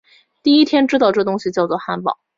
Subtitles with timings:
[0.41, 2.17] 第一天知道这东西叫作汉堡